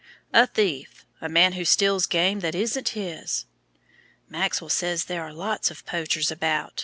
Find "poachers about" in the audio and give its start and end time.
5.85-6.79